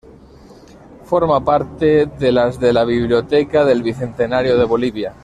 [1.03, 5.13] Forma parte de las de la Biblioteca del Bicentenario de Bolivia.